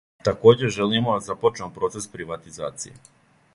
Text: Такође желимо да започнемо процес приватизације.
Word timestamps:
Такође 0.27 0.69
желимо 0.77 1.13
да 1.17 1.27
започнемо 1.27 1.71
процес 1.77 2.07
приватизације. 2.17 2.97